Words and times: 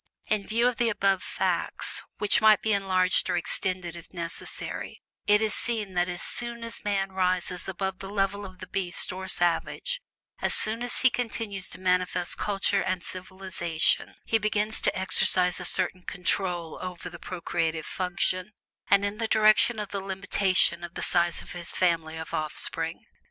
In 0.25 0.47
view 0.47 0.67
of 0.67 0.77
the 0.77 0.89
above 0.89 1.21
facts, 1.21 2.01
which 2.17 2.41
might 2.41 2.63
be 2.63 2.73
enlarged 2.73 3.29
and 3.29 3.37
extended 3.37 3.95
if 3.95 4.11
necessary, 4.11 4.99
it 5.27 5.43
is 5.43 5.53
seen 5.53 5.93
that 5.93 6.09
as 6.09 6.23
soon 6.23 6.63
as 6.63 6.83
man 6.83 7.11
rises 7.11 7.69
above 7.69 7.99
the 7.99 8.09
level 8.09 8.43
of 8.43 8.57
the 8.57 8.65
beast 8.67 9.13
or 9.13 9.27
savage 9.27 10.01
as 10.39 10.55
soon 10.55 10.81
as 10.81 11.01
he 11.01 11.11
begins 11.11 11.69
to 11.69 11.79
manifest 11.79 12.35
culture 12.39 12.81
and 12.81 13.03
civilization 13.03 14.15
he 14.25 14.39
begins 14.39 14.81
to 14.81 14.99
exercise 14.99 15.59
a 15.59 15.65
certain 15.65 16.01
"control" 16.01 16.79
over 16.81 17.07
the 17.07 17.19
procreative 17.19 17.85
FUNCTION, 17.85 18.53
and 18.89 19.05
in 19.05 19.19
the 19.19 19.27
direction 19.27 19.77
of 19.77 19.89
the 19.89 19.99
limitation 20.01 20.83
of 20.83 20.95
the 20.95 21.03
size 21.03 21.43
of 21.43 21.51
his 21.51 21.71
family 21.73 22.17
of 22.17 22.33
offspring. 22.33 23.05